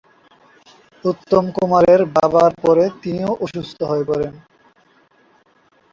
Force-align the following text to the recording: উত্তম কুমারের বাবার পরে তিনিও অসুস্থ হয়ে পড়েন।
উত্তম 1.05 1.43
কুমারের 1.55 2.01
বাবার 2.15 2.51
পরে 2.61 2.85
তিনিও 3.01 3.31
অসুস্থ 3.45 3.79
হয়ে 3.83 4.05
পড়েন। 4.05 4.33